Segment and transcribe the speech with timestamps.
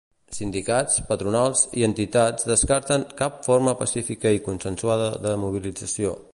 [0.35, 6.21] Sindicats, patronals i entitats descarten "cap forma pacífica i consensuada de mobilització".